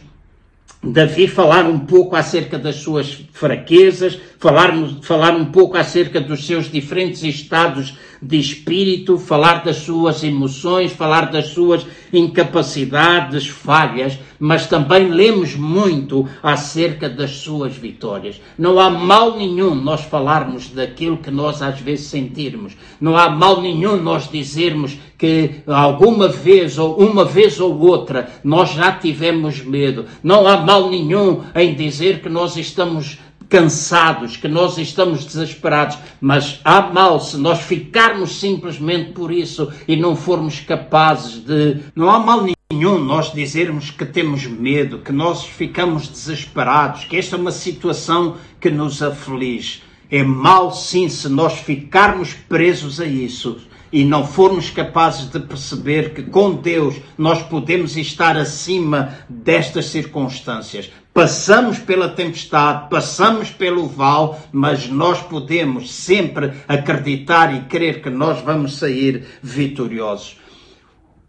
Davi 0.82 1.26
falar 1.26 1.66
um 1.66 1.80
pouco 1.80 2.14
acerca 2.14 2.56
das 2.56 2.76
suas 2.76 3.24
fraquezas, 3.32 4.16
falar, 4.38 4.72
falar 5.02 5.34
um 5.34 5.46
pouco 5.46 5.76
acerca 5.76 6.20
dos 6.20 6.46
seus 6.46 6.70
diferentes 6.70 7.24
estados 7.24 7.96
de 8.22 8.38
espírito, 8.38 9.18
falar 9.18 9.64
das 9.64 9.78
suas 9.78 10.22
emoções, 10.22 10.92
falar 10.92 11.32
das 11.32 11.46
suas 11.46 11.84
incapacidades, 12.12 13.48
falhas, 13.48 14.18
mas 14.38 14.66
também 14.66 15.08
lemos 15.08 15.54
muito 15.54 16.28
acerca 16.42 17.08
das 17.08 17.30
suas 17.30 17.76
vitórias. 17.76 18.40
Não 18.58 18.78
há 18.78 18.90
mal 18.90 19.36
nenhum 19.36 19.74
nós 19.74 20.02
falarmos 20.02 20.68
daquilo 20.68 21.18
que 21.18 21.30
nós 21.30 21.62
às 21.62 21.80
vezes 21.80 22.06
sentirmos. 22.06 22.76
Não 23.00 23.16
há 23.16 23.28
mal 23.28 23.60
nenhum 23.60 23.96
nós 23.96 24.30
dizermos 24.30 24.96
que 25.16 25.62
alguma 25.66 26.28
vez 26.28 26.78
ou 26.78 26.96
uma 26.96 27.24
vez 27.24 27.58
ou 27.58 27.78
outra 27.78 28.28
nós 28.44 28.70
já 28.70 28.92
tivemos 28.92 29.62
medo. 29.62 30.06
Não 30.22 30.46
há 30.46 30.56
mal 30.56 30.88
nenhum 30.88 31.42
em 31.54 31.74
dizer 31.74 32.20
que 32.20 32.28
nós 32.28 32.56
estamos 32.56 33.18
cansados, 33.48 34.36
que 34.36 34.46
nós 34.46 34.76
estamos 34.76 35.24
desesperados, 35.24 35.96
mas 36.20 36.60
há 36.62 36.82
mal 36.82 37.18
se 37.18 37.36
nós 37.38 37.60
ficarmos 37.60 38.38
simplesmente 38.38 39.12
por 39.12 39.32
isso 39.32 39.72
e 39.86 39.96
não 39.96 40.14
formos 40.14 40.60
capazes 40.60 41.44
de. 41.44 41.78
Não 41.94 42.10
há 42.10 42.18
mal 42.18 42.42
nenhum 42.42 42.57
nós 42.70 43.32
dizermos 43.32 43.90
que 43.90 44.04
temos 44.04 44.46
medo, 44.46 44.98
que 44.98 45.10
nós 45.10 45.42
ficamos 45.42 46.06
desesperados, 46.06 47.06
que 47.06 47.16
esta 47.16 47.34
é 47.34 47.38
uma 47.38 47.50
situação 47.50 48.36
que 48.60 48.68
nos 48.68 49.02
aflige. 49.02 49.82
É 50.10 50.22
mal 50.22 50.70
sim 50.70 51.08
se 51.08 51.30
nós 51.30 51.60
ficarmos 51.60 52.34
presos 52.34 53.00
a 53.00 53.06
isso 53.06 53.58
e 53.90 54.04
não 54.04 54.26
formos 54.26 54.68
capazes 54.68 55.30
de 55.30 55.40
perceber 55.40 56.12
que 56.12 56.22
com 56.22 56.52
Deus 56.56 56.96
nós 57.16 57.40
podemos 57.40 57.96
estar 57.96 58.36
acima 58.36 59.16
destas 59.30 59.86
circunstâncias. 59.86 60.90
Passamos 61.14 61.78
pela 61.78 62.10
tempestade, 62.10 62.90
passamos 62.90 63.48
pelo 63.48 63.88
val, 63.88 64.38
mas 64.52 64.86
nós 64.90 65.22
podemos 65.22 65.90
sempre 65.90 66.52
acreditar 66.68 67.54
e 67.54 67.62
crer 67.62 68.02
que 68.02 68.10
nós 68.10 68.42
vamos 68.42 68.76
sair 68.76 69.26
vitoriosos. 69.42 70.36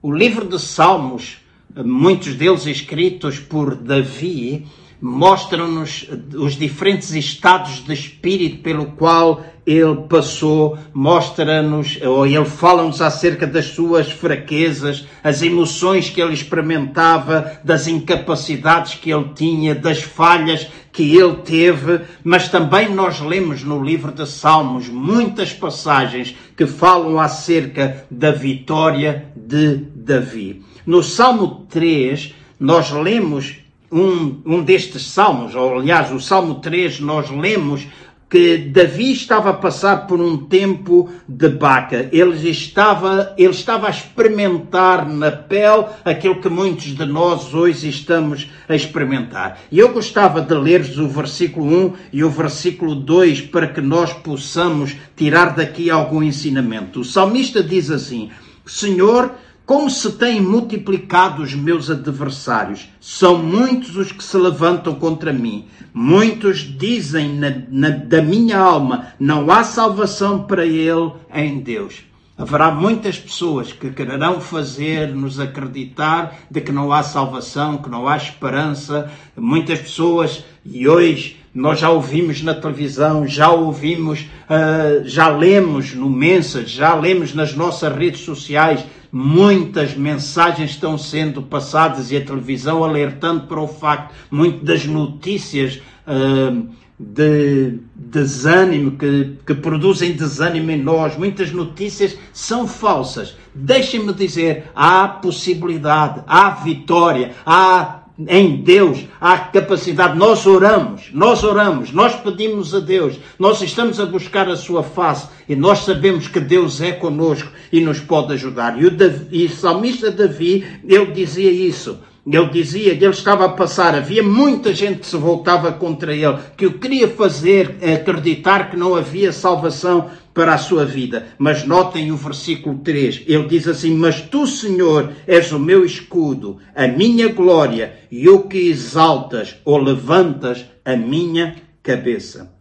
O 0.02 0.14
livro 0.14 0.48
de 0.48 0.58
Salmos, 0.58 1.40
muitos 1.76 2.34
deles 2.34 2.66
escritos 2.66 3.38
por 3.38 3.76
Davi, 3.76 4.66
mostram-nos 5.02 6.08
os 6.36 6.56
diferentes 6.56 7.12
estados 7.12 7.84
de 7.84 7.94
espírito 7.94 8.64
pelo 8.64 8.94
qual 8.94 9.44
ele 9.66 10.04
passou, 10.08 10.80
mostra-nos, 10.94 12.00
ou 12.02 12.26
ele 12.26 12.46
fala-nos 12.46 13.02
acerca 13.02 13.46
das 13.46 13.66
suas 13.66 14.10
fraquezas, 14.10 15.06
as 15.22 15.42
emoções 15.42 16.10
que 16.10 16.22
ele 16.22 16.34
experimentava, 16.34 17.60
das 17.62 17.86
incapacidades 17.86 18.96
que 18.96 19.12
ele 19.12 19.32
tinha, 19.36 19.76
das 19.76 20.02
falhas 20.02 20.66
que 20.92 21.16
ele 21.16 21.36
teve, 21.38 22.02
mas 22.24 22.50
também 22.50 22.90
nós 22.90 23.20
lemos 23.20 23.64
no 23.64 23.84
livro 23.84 24.12
de 24.12 24.26
Salmos 24.28 24.90
muitas 24.90 25.54
passagens 25.54 26.36
que 26.58 26.66
falam 26.66 27.20
acerca 27.20 28.06
da 28.10 28.32
vitória 28.32 29.32
de 29.36 29.76
Davi. 29.76 30.64
No 30.86 31.04
Salmo 31.04 31.68
3, 31.70 32.34
nós 32.60 32.92
lemos 32.92 33.58
um, 33.92 34.42
um 34.46 34.64
destes 34.64 35.04
salmos, 35.08 35.56
ou 35.56 35.80
aliás, 35.80 36.12
o 36.12 36.20
Salmo 36.20 36.56
3, 36.56 37.00
nós 37.00 37.30
lemos 37.30 37.88
que 38.30 38.58
Davi 38.58 39.12
estava 39.12 39.50
a 39.50 39.54
passar 39.54 40.06
por 40.06 40.22
um 40.22 40.38
tempo 40.38 41.10
de 41.28 41.50
baca. 41.50 42.08
Ele 42.12 42.50
estava, 42.50 43.34
ele 43.38 43.50
estava 43.50 43.88
a 43.88 43.90
experimentar 43.90 45.10
na 45.10 45.32
pele 45.32 45.86
aquilo 46.06 46.40
que 46.40 46.48
muitos 46.48 46.96
de 46.96 47.06
nós 47.06 47.54
hoje 47.54 47.90
estamos 47.90 48.48
a 48.68 48.76
experimentar. 48.76 49.60
E 49.72 49.80
eu 49.80 49.90
gostava 49.90 50.42
de 50.42 50.54
ler-vos 50.54 51.00
o 51.00 51.08
versículo 51.08 51.66
1 51.66 51.94
e 52.14 52.24
o 52.24 52.30
versículo 52.30 52.94
2 52.94 53.42
para 53.42 53.68
que 53.68 53.82
nós 53.82 54.14
possamos 54.14 54.96
tirar 55.16 55.56
daqui 55.56 55.90
algum 55.90 56.22
ensinamento. 56.22 57.00
O 57.00 57.06
salmista 57.06 57.64
diz 57.64 57.90
assim: 57.90 58.30
Senhor, 58.64 59.34
como 59.70 59.88
se 59.88 60.14
têm 60.14 60.42
multiplicado 60.42 61.44
os 61.44 61.54
meus 61.54 61.92
adversários. 61.92 62.90
São 63.00 63.38
muitos 63.38 63.96
os 63.96 64.12
que 64.12 64.24
se 64.24 64.36
levantam 64.36 64.96
contra 64.96 65.32
mim. 65.32 65.68
Muitos 65.94 66.62
dizem 66.62 67.36
na, 67.36 67.54
na, 67.70 67.90
da 67.90 68.20
minha 68.20 68.58
alma: 68.58 69.10
não 69.20 69.52
há 69.52 69.64
salvação 69.64 70.42
para 70.42 70.66
ele 70.66 71.12
em 71.32 71.60
Deus. 71.60 72.02
Haverá 72.36 72.72
muitas 72.72 73.20
pessoas 73.20 73.72
que 73.72 73.92
quererão 73.92 74.42
fazer-nos 74.42 75.40
acreditar 75.40 76.40
de 76.50 76.62
que 76.62 76.72
não 76.72 76.92
há 76.92 77.04
salvação, 77.04 77.78
que 77.78 77.92
não 77.92 78.08
há 78.08 78.18
esperança. 78.18 79.12
Muitas 79.38 79.78
pessoas, 79.78 80.44
e 80.66 80.88
hoje 80.88 81.38
nós 81.54 81.80
já 81.80 81.92
ouvimos 81.92 82.42
na 82.42 82.56
televisão, 82.56 83.28
já 83.28 83.52
ouvimos, 83.52 84.22
uh, 84.22 85.04
já 85.08 85.28
lemos 85.28 85.94
no 85.94 86.10
Mensage, 86.10 86.76
já 86.76 86.96
lemos 86.96 87.36
nas 87.36 87.54
nossas 87.54 87.96
redes 87.96 88.22
sociais 88.22 88.84
Muitas 89.12 89.96
mensagens 89.96 90.72
estão 90.72 90.98
sendo 90.98 91.42
passadas 91.42 92.12
e 92.12 92.18
a 92.18 92.24
televisão 92.24 92.84
alertando 92.84 93.48
para 93.48 93.60
o 93.60 93.68
facto, 93.68 94.14
muito 94.30 94.64
das 94.64 94.86
notícias 94.86 95.82
uh, 96.08 96.70
de 97.00 97.80
desânimo, 97.96 98.92
que, 98.92 99.38
que 99.46 99.56
produzem 99.56 100.12
desânimo 100.12 100.70
em 100.72 100.82
nós, 100.82 101.18
muitas 101.18 101.52
notícias 101.52 102.18
são 102.34 102.68
falsas. 102.68 103.38
Deixem-me 103.56 104.14
dizer, 104.14 104.70
há 104.76 105.08
possibilidade, 105.08 106.22
há 106.28 106.50
vitória, 106.50 107.32
há 107.46 107.99
em 108.28 108.58
Deus 108.58 109.06
há 109.20 109.38
capacidade. 109.38 110.18
Nós 110.18 110.46
oramos, 110.46 111.10
nós 111.14 111.44
oramos, 111.44 111.92
nós 111.92 112.16
pedimos 112.16 112.74
a 112.76 112.80
Deus, 112.80 113.16
nós 113.38 113.62
estamos 113.62 114.00
a 114.00 114.06
buscar 114.06 114.50
a 114.50 114.56
sua 114.56 114.84
face 114.84 115.28
e 115.48 115.56
nós 115.56 115.80
sabemos 115.80 116.28
que 116.28 116.40
Deus 116.40 116.82
é 116.82 116.92
conosco 116.92 117.52
e 117.72 117.80
nos 117.80 118.00
pode 118.00 118.34
ajudar. 118.34 118.82
E 118.82 118.86
o, 118.86 118.92
Davi, 118.92 119.28
e 119.32 119.46
o 119.46 119.50
salmista 119.50 120.12
Davi, 120.12 120.66
ele 120.84 121.08
dizia 121.08 121.52
isso. 121.52 122.00
Ele 122.28 122.50
dizia 122.50 122.96
que 122.96 123.04
ele 123.04 123.14
estava 123.14 123.46
a 123.46 123.50
passar, 123.50 123.96
havia 123.96 124.22
muita 124.22 124.72
gente 124.74 125.00
que 125.00 125.08
se 125.08 125.18
voltava 125.18 125.72
contra 125.72 126.14
ele, 126.14 126.38
que 126.56 126.68
o 126.68 126.78
queria 126.78 127.08
fazer 127.08 127.78
acreditar 127.82 128.70
que 128.70 128.78
não 128.78 128.94
havia 128.94 129.32
salvação 129.32 130.12
para 130.40 130.54
a 130.54 130.58
sua 130.58 130.86
vida. 130.86 131.28
Mas 131.38 131.66
notem 131.66 132.14
o 132.14 132.16
versículo 132.16 132.80
3, 132.80 133.24
ele 133.28 133.46
diz 133.50 133.68
assim: 133.68 133.94
Mas 133.94 134.22
tu, 134.22 134.48
Senhor, 134.48 135.12
és 135.28 135.52
o 135.52 135.60
meu 135.60 135.84
escudo, 135.84 136.60
a 136.74 136.88
minha 136.88 137.28
glória, 137.28 138.00
e 138.10 138.30
o 138.30 138.44
que 138.44 138.70
exaltas 138.70 139.58
ou 139.66 139.78
levantas 139.78 140.66
a 140.86 140.96
minha 140.96 141.58
cabeça. 141.84 142.54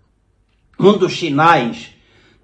Um 0.76 0.99
dos 0.99 1.16
sinais 1.16 1.90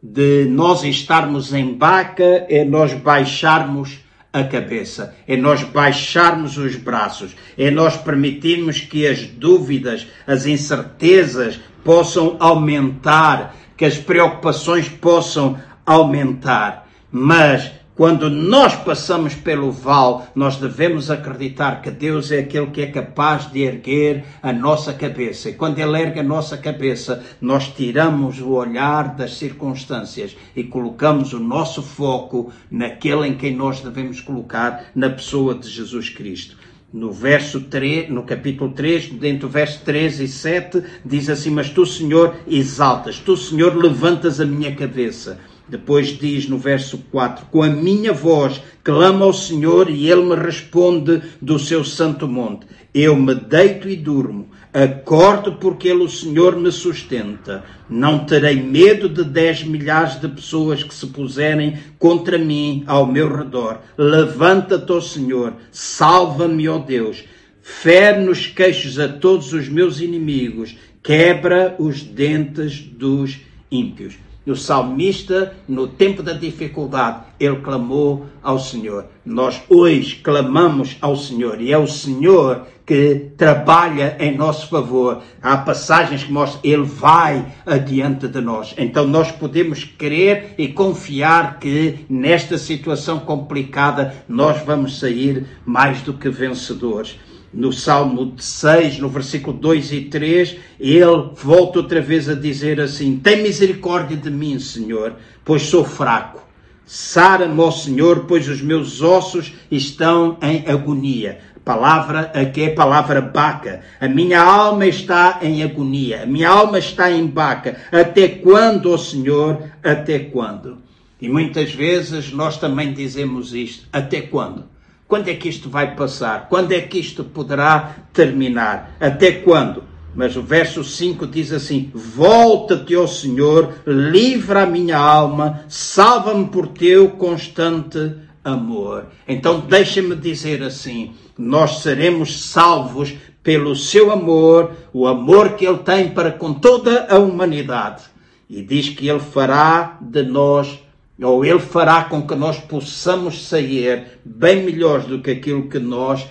de 0.01 0.45
nós 0.45 0.85
estarmos 0.85 1.53
em 1.53 1.75
baca 1.75 2.47
é 2.49 2.65
nós 2.65 2.95
baixarmos 2.95 3.99
a 4.33 4.45
cabeça, 4.45 5.17
é 5.27 5.37
nós 5.37 5.65
baixarmos 5.65 6.57
os 6.59 6.77
braços, 6.77 7.35
é 7.59 7.73
nós 7.73 7.97
permitirmos 7.97 8.81
que 8.81 9.05
as 9.05 9.27
dúvidas, 9.27 10.07
as 10.29 10.47
incertezas 10.47 11.59
possam 11.85 12.37
aumentar, 12.39 13.57
que 13.77 13.85
as 13.85 13.99
preocupações 13.99 14.89
possam 14.89 15.59
aumentar. 15.85 16.89
Mas 17.11 17.71
quando 17.97 18.29
nós 18.29 18.75
passamos 18.75 19.37
pelo 19.37 19.71
vale, 19.71 20.25
nós 20.35 20.57
devemos 20.57 21.13
acreditar 21.13 21.81
que 21.81 21.93
Deus 21.93 22.33
é 22.33 22.41
aquele 22.41 22.67
que 22.67 22.81
é 22.81 22.89
capaz 22.89 23.49
de 23.53 23.61
erguer 23.61 24.25
a 24.43 24.53
nossa 24.53 24.93
cabeça. 24.93 25.51
E 25.51 25.55
quando 25.55 25.79
Ele 25.79 26.03
ergue 26.03 26.19
a 26.19 26.25
nossa 26.25 26.59
cabeça, 26.59 27.23
nós 27.41 27.69
tiramos 27.69 28.41
o 28.41 28.51
olhar 28.51 29.15
das 29.15 29.37
circunstâncias 29.37 30.37
e 30.57 30.65
colocamos 30.65 31.33
o 31.33 31.39
nosso 31.39 31.83
foco 31.83 32.53
naquele 32.69 33.29
em 33.29 33.37
quem 33.37 33.55
nós 33.55 33.81
devemos 33.81 34.21
colocar, 34.21 34.87
na 34.93 35.11
pessoa 35.11 35.55
de 35.55 35.69
Jesus 35.69 36.09
Cristo. 36.09 36.64
No 36.95 37.11
verso 37.11 37.63
3, 37.63 38.09
no 38.09 38.23
capítulo 38.23 38.71
3, 38.71 39.15
dentro 39.15 39.49
do 39.49 39.53
verso 39.53 39.81
3 39.85 40.21
e 40.21 40.29
7, 40.29 40.81
diz 41.05 41.29
assim: 41.29 41.51
Mas 41.51 41.69
tu, 41.69 41.85
Senhor, 41.85 42.37
exaltas, 42.47 43.19
tu, 43.19 43.37
Senhor, 43.37 43.75
levantas 43.75 44.41
a 44.41 44.47
minha 44.47 44.73
cabeça. 44.77 45.41
Depois 45.67 46.19
diz 46.19 46.47
no 46.47 46.59
verso 46.59 46.99
4: 47.11 47.47
Com 47.47 47.63
a 47.63 47.69
minha 47.69 48.13
voz 48.13 48.61
clamo 48.83 49.25
ao 49.25 49.33
Senhor 49.33 49.89
e 49.89 50.11
ele 50.11 50.23
me 50.23 50.35
responde 50.35 51.23
do 51.41 51.59
seu 51.59 51.83
santo 51.83 52.29
monte. 52.29 52.67
Eu 52.93 53.17
me 53.17 53.35
deito 53.35 53.89
e 53.89 53.97
durmo, 53.97 54.51
acordo 54.73 55.55
porque 55.55 55.89
ele, 55.89 56.05
o 56.05 56.09
Senhor, 56.09 56.57
me 56.57 56.71
sustenta. 56.71 57.65
Não 57.89 58.27
terei 58.27 58.63
medo 58.63 59.09
de 59.09 59.25
dez 59.25 59.65
milhares 59.65 60.21
de 60.21 60.29
pessoas 60.29 60.83
que 60.83 60.95
se 60.95 61.07
puserem 61.07 61.79
contra 61.99 62.37
mim 62.37 62.85
ao 62.87 63.07
meu 63.07 63.35
redor. 63.35 63.81
Levanta-te, 63.97 64.93
ó 64.93 65.01
Senhor, 65.01 65.55
salva-me, 65.73 66.69
ó 66.69 66.79
Deus. 66.79 67.25
Fere 67.63 68.21
nos 68.21 68.47
queixos 68.47 68.99
a 69.01 69.09
todos 69.09 69.55
os 69.55 69.69
meus 69.71 69.99
inimigos, 69.99 70.77
quebra 71.03 71.75
os 71.79 72.03
dentes 72.03 72.79
dos 72.81 73.39
ímpios. 73.71 74.24
O 74.47 74.55
salmista, 74.55 75.57
no 75.67 75.87
tempo 75.87 76.23
da 76.23 76.35
dificuldade, 76.35 77.25
ele 77.41 77.57
clamou 77.57 78.27
ao 78.43 78.59
Senhor. 78.59 79.07
Nós 79.25 79.63
hoje 79.71 80.17
clamamos 80.17 80.99
ao 81.01 81.17
Senhor 81.17 81.61
e 81.61 81.73
é 81.73 81.79
o 81.79 81.87
Senhor 81.87 82.67
que 82.87 83.31
trabalha 83.39 84.17
em 84.21 84.37
nosso 84.37 84.69
favor. 84.69 85.23
Há 85.43 85.57
passagens 85.57 86.25
que 86.25 86.33
mostram 86.33 86.61
ele 86.63 86.83
vai 86.83 87.47
adiante 87.65 88.29
de 88.29 88.41
nós. 88.43 88.75
Então 88.77 89.07
nós 89.07 89.33
podemos 89.33 89.85
crer 89.85 90.55
e 90.59 90.69
confiar 90.69 91.59
que 91.59 92.05
nesta 92.11 92.59
situação 92.59 93.21
complicada 93.21 94.15
nós 94.29 94.63
vamos 94.63 94.99
sair 94.99 95.47
mais 95.65 96.03
do 96.03 96.13
que 96.13 96.29
vencedores 96.29 97.19
no 97.55 97.73
Salmo 97.73 98.35
6, 98.37 98.99
no 98.99 99.09
versículo 99.09 99.57
2 99.57 99.93
e 99.93 100.01
3, 100.03 100.57
ele 100.81 101.31
volta 101.37 101.79
outra 101.79 102.01
vez 102.01 102.29
a 102.29 102.35
dizer 102.35 102.81
assim: 102.81 103.17
Tem 103.17 103.43
misericórdia 103.43 104.17
de 104.17 104.31
mim, 104.31 104.59
Senhor, 104.59 105.15
pois 105.45 105.63
sou 105.63 105.85
fraco. 105.85 106.43
Sara-me, 106.85 107.61
ó 107.61 107.71
Senhor, 107.71 108.27
pois 108.27 108.49
os 108.49 108.61
meus 108.61 109.01
ossos 109.01 109.55
estão 109.71 110.37
em 110.43 110.69
agonia. 110.69 111.39
Palavra 111.65 112.31
aqui 112.35 112.65
é 112.65 112.71
palavra 112.71 113.23
baca. 113.23 113.81
A 113.99 114.07
minha 114.07 114.43
alma 114.43 114.87
está 114.87 115.39
em 115.41 115.63
agonia. 115.63 116.25
A 116.25 116.27
minha 116.27 116.51
alma 116.51 116.79
está 116.79 117.11
em 117.11 117.27
baca. 117.27 117.79
Até 117.91 118.29
quando, 118.29 118.93
ó 118.93 118.99
Senhor? 118.99 119.63
Até 119.83 120.19
quando? 120.19 120.77
E 121.19 121.27
muitas 121.27 121.73
vezes 121.73 122.31
nós 122.33 122.59
também 122.59 122.93
dizemos 122.93 123.55
isto. 123.55 123.89
Até 123.91 124.21
quando? 124.21 124.74
Quando 125.07 125.29
é 125.29 125.35
que 125.35 125.49
isto 125.49 125.69
vai 125.69 125.95
passar? 125.95 126.49
Quando 126.49 126.73
é 126.73 126.81
que 126.81 126.99
isto 126.99 127.25
poderá 127.25 127.97
terminar? 128.13 128.97
Até 128.99 129.33
quando? 129.33 129.85
Mas 130.15 130.37
o 130.37 130.43
verso 130.43 130.85
5 130.85 131.27
diz 131.27 131.53
assim: 131.53 131.91
Volta-te, 131.93 132.97
ó 132.97 133.07
Senhor, 133.07 133.75
livra 133.87 134.63
a 134.63 134.67
minha 134.67 134.97
alma, 134.97 135.65
salva-me 135.69 136.47
por 136.47 136.69
teu 136.69 137.11
constante 137.11 138.15
amor. 138.45 139.07
Então 139.27 139.61
deixa-me 139.61 140.15
dizer 140.15 140.63
assim: 140.63 141.15
nós 141.37 141.81
seremos 141.81 142.45
salvos 142.45 143.15
pelo 143.43 143.75
seu 143.75 144.11
amor, 144.11 144.73
o 144.93 145.07
amor 145.07 145.55
que 145.55 145.67
ele 145.67 145.79
tem 145.79 146.11
para 146.11 146.33
com 146.33 146.55
toda 146.55 147.07
a 147.11 147.19
humanidade. 147.19 148.05
E 148.49 148.63
diz 148.63 148.89
que 148.91 149.09
ele 149.09 149.21
fará 149.21 149.99
de 150.01 150.23
nós 150.23 150.79
ou 151.23 151.45
Ele 151.45 151.61
fará 151.61 152.05
com 152.05 152.27
que 152.27 152.35
nós 152.35 152.59
possamos 152.59 153.47
sair 153.47 154.19
bem 154.25 154.65
melhores 154.65 155.07
do 155.07 155.21
que 155.21 155.31
aquilo 155.31 155.69
que 155.69 155.79
nós 155.79 156.27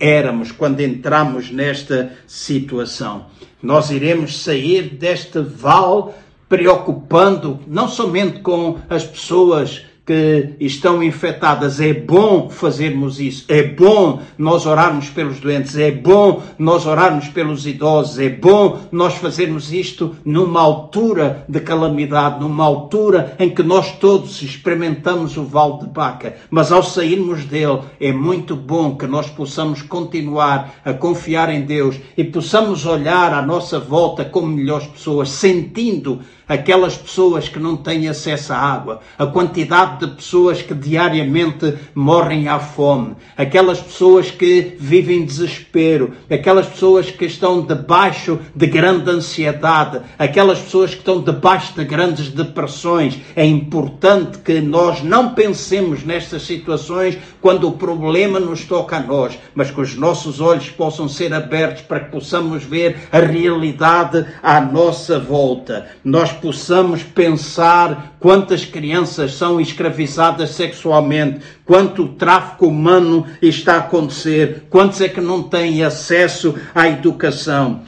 éramos 0.00 0.50
quando 0.50 0.80
entramos 0.80 1.50
nesta 1.50 2.12
situação. 2.26 3.26
Nós 3.62 3.90
iremos 3.90 4.42
sair 4.42 4.82
deste 4.94 5.40
vale 5.40 6.12
preocupando 6.48 7.60
não 7.66 7.88
somente 7.88 8.40
com 8.40 8.78
as 8.88 9.04
pessoas 9.04 9.84
que 10.04 10.56
estão 10.58 11.02
infectadas. 11.02 11.80
É 11.80 11.94
bom 11.94 12.48
fazermos 12.50 13.20
isso. 13.20 13.44
É 13.48 13.62
bom 13.62 14.20
nós 14.36 14.66
orarmos 14.66 15.08
pelos 15.08 15.38
doentes. 15.38 15.76
É 15.76 15.90
bom 15.90 16.42
nós 16.58 16.86
orarmos 16.86 17.28
pelos 17.28 17.66
idosos. 17.66 18.18
É 18.18 18.28
bom 18.28 18.80
nós 18.90 19.14
fazermos 19.14 19.72
isto 19.72 20.16
numa 20.24 20.60
altura 20.60 21.44
de 21.48 21.60
calamidade, 21.60 22.40
numa 22.40 22.64
altura 22.64 23.36
em 23.38 23.50
que 23.50 23.62
nós 23.62 23.92
todos 23.98 24.42
experimentamos 24.42 25.36
o 25.36 25.44
vale 25.44 25.78
de 25.80 25.86
Baca. 25.86 26.36
Mas 26.50 26.72
ao 26.72 26.82
sairmos 26.82 27.44
dele, 27.44 27.80
é 28.00 28.12
muito 28.12 28.56
bom 28.56 28.96
que 28.96 29.06
nós 29.06 29.30
possamos 29.30 29.82
continuar 29.82 30.74
a 30.84 30.92
confiar 30.92 31.48
em 31.50 31.62
Deus 31.62 31.96
e 32.16 32.24
possamos 32.24 32.84
olhar 32.86 33.32
à 33.32 33.42
nossa 33.42 33.78
volta 33.78 34.24
como 34.24 34.48
melhores 34.48 34.86
pessoas, 34.86 35.30
sentindo 35.30 36.20
aquelas 36.52 36.94
pessoas 36.96 37.48
que 37.48 37.58
não 37.58 37.78
têm 37.78 38.06
acesso 38.08 38.52
à 38.52 38.56
água, 38.58 39.00
a 39.18 39.24
quantidade 39.24 40.04
de 40.04 40.14
pessoas 40.14 40.60
que 40.60 40.74
diariamente 40.74 41.74
morrem 41.94 42.46
à 42.46 42.58
fome, 42.58 43.16
aquelas 43.36 43.80
pessoas 43.80 44.30
que 44.30 44.76
vivem 44.78 45.20
em 45.20 45.24
desespero, 45.24 46.12
aquelas 46.30 46.66
pessoas 46.66 47.10
que 47.10 47.24
estão 47.24 47.62
debaixo 47.62 48.38
de 48.54 48.66
grande 48.66 49.10
ansiedade, 49.10 50.02
aquelas 50.18 50.58
pessoas 50.58 50.90
que 50.90 50.98
estão 50.98 51.22
debaixo 51.22 51.72
de 51.74 51.84
grandes 51.86 52.28
depressões. 52.28 53.18
É 53.34 53.46
importante 53.46 54.38
que 54.38 54.60
nós 54.60 55.02
não 55.02 55.34
pensemos 55.34 56.04
nestas 56.04 56.42
situações 56.42 57.16
quando 57.40 57.66
o 57.66 57.72
problema 57.72 58.38
nos 58.38 58.66
toca 58.66 58.96
a 58.96 59.00
nós, 59.00 59.38
mas 59.54 59.70
que 59.70 59.80
os 59.80 59.96
nossos 59.96 60.38
olhos 60.38 60.68
possam 60.68 61.08
ser 61.08 61.32
abertos 61.32 61.82
para 61.82 62.00
que 62.00 62.10
possamos 62.10 62.62
ver 62.62 63.08
a 63.10 63.20
realidade 63.20 64.26
à 64.42 64.60
nossa 64.60 65.18
volta. 65.18 65.86
Nós 66.04 66.41
possamos 66.42 67.04
pensar 67.04 68.16
quantas 68.18 68.64
crianças 68.64 69.34
são 69.34 69.60
escravizadas 69.60 70.50
sexualmente, 70.50 71.40
quanto 71.64 72.08
tráfico 72.08 72.66
humano 72.66 73.24
está 73.40 73.76
a 73.76 73.78
acontecer, 73.78 74.64
quantos 74.68 75.00
é 75.00 75.08
que 75.08 75.20
não 75.20 75.44
têm 75.44 75.84
acesso 75.84 76.54
à 76.74 76.88
educação. 76.88 77.82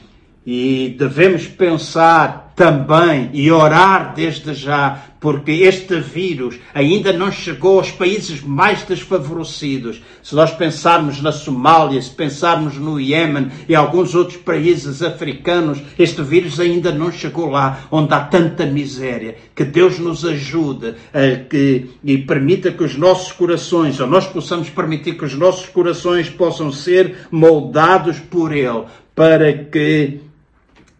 E 0.46 0.94
devemos 0.96 1.48
pensar 1.48 2.43
também 2.54 3.30
e 3.32 3.50
orar 3.50 4.14
desde 4.14 4.54
já 4.54 5.02
porque 5.24 5.52
este 5.52 6.00
vírus 6.00 6.56
ainda 6.74 7.10
não 7.10 7.32
chegou 7.32 7.78
aos 7.78 7.90
países 7.90 8.42
mais 8.42 8.82
desfavorecidos. 8.82 10.02
Se 10.22 10.34
nós 10.34 10.50
pensarmos 10.50 11.22
na 11.22 11.32
Somália, 11.32 12.02
se 12.02 12.10
pensarmos 12.10 12.76
no 12.76 13.00
Iêmen 13.00 13.50
e 13.66 13.74
alguns 13.74 14.14
outros 14.14 14.36
países 14.36 15.00
africanos, 15.00 15.80
este 15.98 16.20
vírus 16.20 16.60
ainda 16.60 16.92
não 16.92 17.10
chegou 17.10 17.48
lá, 17.48 17.86
onde 17.90 18.12
há 18.12 18.20
tanta 18.20 18.66
miséria. 18.66 19.36
Que 19.56 19.64
Deus 19.64 19.98
nos 19.98 20.26
ajude 20.26 20.94
a 21.14 21.42
que, 21.48 21.88
e 22.04 22.18
permita 22.18 22.70
que 22.70 22.84
os 22.84 22.94
nossos 22.94 23.32
corações, 23.32 23.98
ou 24.00 24.06
nós 24.06 24.26
possamos 24.26 24.68
permitir 24.68 25.16
que 25.16 25.24
os 25.24 25.34
nossos 25.34 25.70
corações 25.70 26.28
possam 26.28 26.70
ser 26.70 27.28
moldados 27.30 28.18
por 28.18 28.54
Ele, 28.54 28.84
para 29.14 29.50
que 29.54 30.20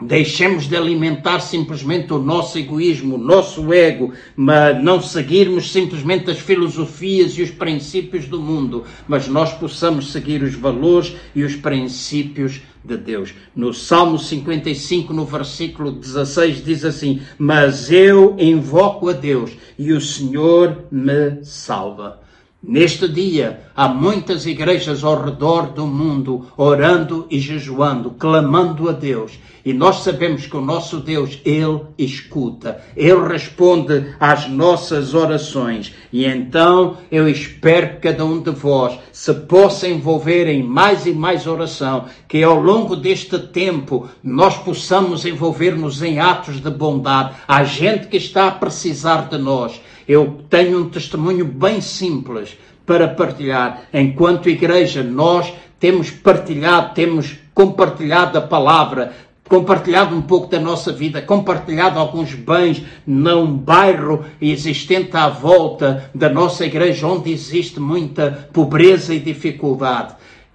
Deixemos 0.03 0.67
de 0.67 0.77
alimentar 0.77 1.39
simplesmente 1.39 2.13
o 2.13 2.19
nosso 2.19 2.59
egoísmo, 2.59 3.15
o 3.15 3.19
nosso 3.19 3.73
ego, 3.73 4.13
mas 4.37 4.83
não 4.83 5.01
seguirmos 5.01 5.71
simplesmente 5.71 6.29
as 6.29 6.39
filosofias 6.39 7.39
e 7.39 7.43
os 7.43 7.51
princípios 7.51 8.27
do 8.27 8.41
mundo, 8.41 8.85
mas 9.07 9.29
nós 9.29 9.53
possamos 9.55 10.11
seguir 10.11 10.43
os 10.43 10.55
valores 10.55 11.15
e 11.33 11.45
os 11.45 11.55
princípios 11.55 12.61
de 12.85 12.97
Deus. 12.97 13.35
No 13.55 13.73
Salmo 13.73 14.19
55, 14.19 15.13
no 15.13 15.25
versículo 15.25 15.93
16, 15.93 16.65
diz 16.65 16.85
assim: 16.85 17.23
Mas 17.39 17.91
eu 17.91 18.37
invoco 18.37 19.09
a 19.09 19.13
Deus 19.13 19.53
e 19.79 19.93
o 19.93 20.01
Senhor 20.01 20.87
me 20.91 21.45
salva. 21.45 22.24
Neste 22.67 23.07
dia, 23.07 23.61
há 23.77 23.89
muitas 23.89 24.47
igrejas 24.47 25.05
ao 25.05 25.23
redor 25.23 25.73
do 25.73 25.87
mundo 25.87 26.47
orando 26.57 27.27
e 27.31 27.39
jejuando, 27.39 28.13
clamando 28.13 28.89
a 28.89 28.93
Deus. 28.93 29.39
E 29.63 29.75
nós 29.75 29.97
sabemos 29.97 30.47
que 30.47 30.57
o 30.57 30.63
nosso 30.63 30.99
Deus, 30.99 31.41
Ele 31.45 31.83
escuta, 31.99 32.81
Ele 32.97 33.29
responde 33.29 34.15
às 34.19 34.49
nossas 34.49 35.13
orações. 35.13 35.93
E 36.11 36.25
então 36.25 36.97
eu 37.11 37.29
espero 37.29 37.97
que 37.97 38.09
cada 38.09 38.25
um 38.25 38.41
de 38.41 38.51
vós 38.51 38.99
se 39.13 39.35
possa 39.35 39.87
envolver 39.87 40.49
em 40.49 40.63
mais 40.63 41.05
e 41.05 41.13
mais 41.13 41.47
oração, 41.47 42.07
que 42.27 42.43
ao 42.43 42.59
longo 42.59 42.97
deste 42.97 43.39
tempo 43.39 44.09
nós 44.23 44.57
possamos 44.57 45.27
envolver-nos 45.27 46.01
em 46.03 46.19
atos 46.19 46.63
de 46.63 46.71
bondade. 46.71 47.35
Há 47.47 47.63
gente 47.63 48.07
que 48.07 48.17
está 48.17 48.49
a 48.49 48.53
precisar 48.53 49.29
de 49.29 49.37
nós 49.37 49.81
eu 50.09 50.41
tenho 50.49 50.81
um 50.81 50.89
testemunho 50.89 51.45
bem 51.45 51.81
simples 51.81 52.57
para 52.87 53.09
partilhar. 53.09 53.83
Enquanto 53.93 54.49
igreja, 54.49 55.03
nós 55.03 55.53
temos 55.81 56.11
partilhado, 56.11 56.95
temos 56.95 57.37
compartilhado 57.55 58.39
a 58.39 58.43
palavra, 58.43 59.13
compartilhado 59.49 60.15
um 60.15 60.23
pouco 60.23 60.49
da 60.49 60.59
nossa 60.59 60.93
vida, 60.93 61.23
compartilhado 61.23 61.99
alguns 61.99 62.35
bens 62.35 62.83
num 63.07 63.57
bairro 63.57 64.25
existente 64.41 65.17
à 65.17 65.29
volta 65.29 66.11
da 66.15 66.29
nossa 66.29 66.65
igreja, 66.65 67.07
onde 67.07 67.33
existe 67.33 67.79
muita 67.79 68.49
pobreza 68.53 69.15
e 69.15 69.21
dificuldade. 69.21 70.15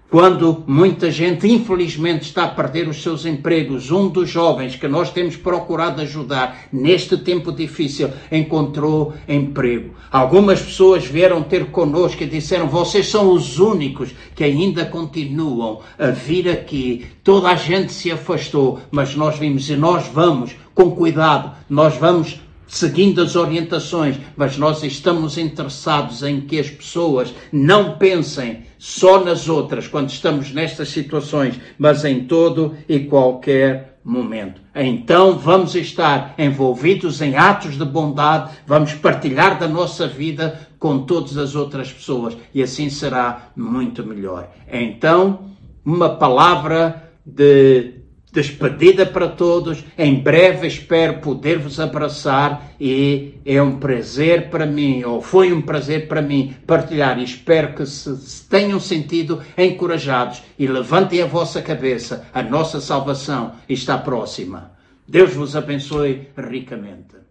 Quando 0.09 0.63
muita 0.65 1.11
gente, 1.11 1.47
infelizmente, 1.47 2.23
está 2.23 2.45
a 2.45 2.47
perder 2.47 2.87
os 2.87 3.03
seus 3.03 3.27
empregos, 3.27 3.91
um 3.91 4.07
dos 4.07 4.27
jovens 4.27 4.75
que 4.75 4.87
nós 4.87 5.11
temos 5.11 5.35
procurado 5.35 6.01
ajudar 6.01 6.61
neste 6.73 7.15
tempo 7.15 7.51
difícil 7.51 8.09
encontrou 8.31 9.13
emprego. 9.27 9.93
Algumas 10.11 10.63
pessoas 10.63 11.05
vieram 11.05 11.43
ter 11.43 11.67
connosco 11.67 12.23
e 12.23 12.25
disseram: 12.25 12.67
Vocês 12.67 13.07
são 13.07 13.31
os 13.31 13.59
únicos 13.59 14.09
que 14.33 14.43
ainda 14.43 14.83
continuam 14.83 15.81
a 15.99 16.07
vir 16.07 16.49
aqui. 16.49 17.05
Toda 17.23 17.49
a 17.49 17.55
gente 17.55 17.91
se 17.93 18.11
afastou, 18.11 18.79
mas 18.89 19.15
nós 19.15 19.37
vimos 19.37 19.69
e 19.69 19.75
nós 19.75 20.07
vamos 20.07 20.55
com 20.73 20.89
cuidado, 20.89 21.51
nós 21.69 21.95
vamos 21.97 22.39
seguindo 22.69 23.21
as 23.21 23.35
orientações, 23.35 24.17
mas 24.37 24.57
nós 24.57 24.83
estamos 24.83 25.37
interessados 25.37 26.23
em 26.23 26.39
que 26.39 26.59
as 26.59 26.69
pessoas 26.69 27.33
não 27.51 27.97
pensem 27.97 28.63
só 28.77 29.25
nas 29.25 29.49
outras 29.49 29.87
quando 29.87 30.09
estamos 30.09 30.53
nestas 30.53 30.89
situações, 30.89 31.59
mas 31.77 32.05
em 32.05 32.25
todo 32.25 32.77
e 32.87 32.99
qualquer 32.99 33.99
momento. 34.05 34.61
Então 34.73 35.37
vamos 35.37 35.75
estar 35.75 36.35
envolvidos 36.37 37.21
em 37.21 37.35
atos 37.35 37.77
de 37.77 37.83
bondade, 37.83 38.51
vamos 38.65 38.93
partilhar 38.93 39.59
da 39.59 39.67
nossa 39.67 40.07
vida 40.07 40.69
com 40.77 40.99
todas 40.99 41.37
as 41.37 41.55
outras 41.55 41.91
pessoas 41.91 42.37
e 42.53 42.61
assim 42.63 42.89
será 42.89 43.49
muito 43.55 44.05
melhor. 44.05 44.49
Então, 44.71 45.49
uma 45.83 46.09
palavra 46.09 47.11
de 47.25 47.98
despedida 48.39 49.05
para 49.05 49.27
todos. 49.27 49.83
Em 49.97 50.15
breve 50.15 50.67
espero 50.67 51.19
poder 51.19 51.59
vos 51.59 51.79
abraçar 51.79 52.71
e 52.79 53.35
é 53.45 53.61
um 53.61 53.77
prazer 53.77 54.49
para 54.49 54.65
mim, 54.65 55.03
ou 55.03 55.21
foi 55.21 55.51
um 55.51 55.61
prazer 55.61 56.07
para 56.07 56.21
mim, 56.21 56.55
partilhar 56.65 57.19
e 57.19 57.23
espero 57.23 57.73
que 57.73 57.85
se, 57.85 58.47
tenham 58.49 58.79
sentido 58.79 59.41
encorajados 59.57 60.41
e 60.57 60.65
levantem 60.67 61.21
a 61.21 61.25
vossa 61.25 61.61
cabeça. 61.61 62.27
A 62.33 62.41
nossa 62.41 62.79
salvação 62.79 63.53
está 63.67 63.97
próxima. 63.97 64.71
Deus 65.07 65.33
vos 65.33 65.55
abençoe 65.55 66.27
ricamente. 66.37 67.28